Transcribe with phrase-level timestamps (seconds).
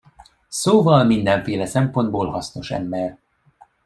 [0.47, 3.19] Szóval mindenféle szempontból hasznos ember.